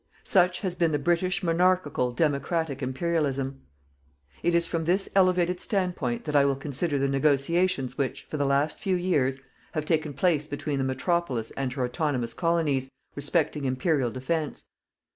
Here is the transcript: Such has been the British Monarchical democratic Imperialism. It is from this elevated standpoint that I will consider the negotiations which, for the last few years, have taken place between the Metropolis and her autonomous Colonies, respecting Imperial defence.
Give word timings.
Such 0.23 0.61
has 0.61 0.73
been 0.73 0.91
the 0.91 0.97
British 0.97 1.43
Monarchical 1.43 2.11
democratic 2.11 2.81
Imperialism. 2.81 3.61
It 4.41 4.55
is 4.55 4.65
from 4.65 4.85
this 4.85 5.07
elevated 5.15 5.59
standpoint 5.59 6.25
that 6.25 6.35
I 6.35 6.43
will 6.43 6.55
consider 6.55 6.97
the 6.97 7.07
negotiations 7.07 7.99
which, 7.99 8.23
for 8.23 8.37
the 8.37 8.45
last 8.45 8.79
few 8.79 8.95
years, 8.95 9.39
have 9.73 9.85
taken 9.85 10.13
place 10.15 10.47
between 10.47 10.79
the 10.79 10.85
Metropolis 10.85 11.51
and 11.51 11.71
her 11.73 11.85
autonomous 11.85 12.33
Colonies, 12.33 12.89
respecting 13.15 13.65
Imperial 13.65 14.09
defence. 14.09 14.65